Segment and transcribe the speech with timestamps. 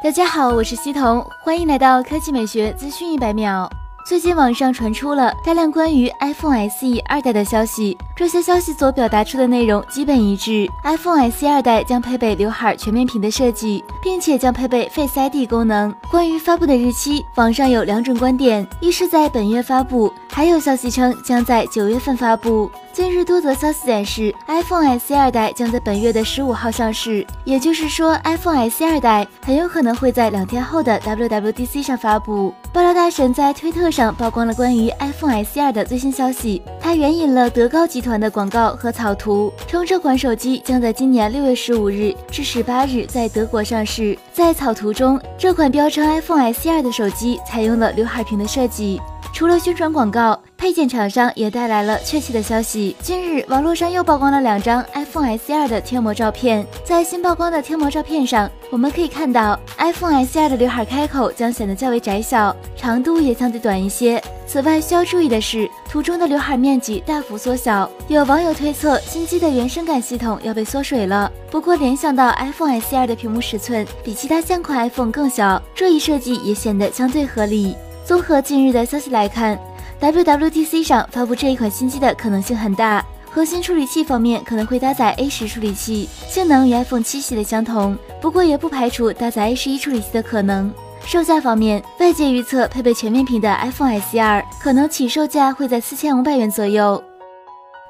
[0.00, 3.68] 大家好，我是西彤，欢迎来到科技美学资讯一百秒。
[4.06, 10.68] 最近网上传出了大量关于 iPhone SE 二代的消息，这些消息所表达出的内容基本一致。
[10.84, 15.92] iPhone SE 二代将配备刘海全面屏的设计，并且将配备 Face ID 功能。
[16.08, 22.70] 关于发布的日期，网上有两种观点，一是在本月发布，还有消息称将在九月份发布。
[22.92, 32.54] 近日多则消息显示，iPhone SE 二代将在本月的十五号上市，也就是说，iPhone SE 二代很有可能会在两天后的 WWDC 上发布。
[32.72, 44.16] 爆料大神在推特上曝光了关于 iPhone SE 二的最新消息，他援引了德高集团的广告和草图，称这款手机将在今年六月十五日至十八日在德国上市。
[44.32, 49.00] 在草图中，这款标称 iPhone SE 二的手机采用了刘海屏的设计。
[49.38, 52.96] 除了宣传广告，配件厂商也带来了确切的消息。
[53.00, 56.66] 近日，网络上又曝光了两张 iPhone SE 二的贴膜照片。
[56.84, 64.20] 在新曝光的贴膜照片上，我们可以看到 iPhone SE 二的刘海开口将显得较为窄小，长度也相对短一些。
[64.44, 67.88] 此外，需要注意的是，图中的刘海面积大幅缩小。
[68.08, 71.30] 有网友推测，新机的原生感系统要被缩水了。
[71.48, 77.76] 不过，联想到 iPhone SE 二的屏幕尺寸比其他现款 iPhone 更小，这一设计也显得相对合理。
[78.08, 79.58] 综合近日的消息来看
[80.00, 83.04] ，WWDC 上发布这一款新机的可能性很大。
[83.30, 90.72] 核心处理器方面可能会搭载 A 十处理器，性能与 iPhone 七系列相同，不过也不排除搭载 A 十一处理器的可能。
[91.04, 97.04] 售价方面，外界预测配备全面屏的 iPhone SE 二可能起售价会在四千五百元左右。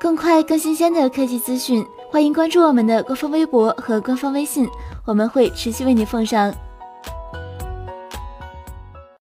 [0.00, 4.69] 更快、更新鲜的科技资讯，欢迎关注我们的官方微博和官方微信，
[5.05, 6.52] 我们会持续为您奉上。